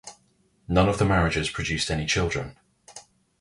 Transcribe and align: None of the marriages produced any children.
None 0.67 0.89
of 0.89 0.97
the 0.97 1.05
marriages 1.05 1.51
produced 1.51 1.91
any 1.91 2.07
children. 2.07 2.57